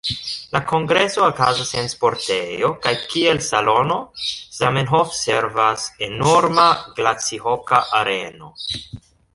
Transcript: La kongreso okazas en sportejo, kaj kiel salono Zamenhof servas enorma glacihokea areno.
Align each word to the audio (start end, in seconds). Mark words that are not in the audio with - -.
La 0.53 0.59
kongreso 0.69 1.21
okazas 1.25 1.73
en 1.81 1.89
sportejo, 1.91 2.71
kaj 2.85 2.93
kiel 3.13 3.43
salono 3.49 3.99
Zamenhof 4.61 5.15
servas 5.21 5.87
enorma 6.09 6.69
glacihokea 7.01 7.85
areno. 8.03 8.55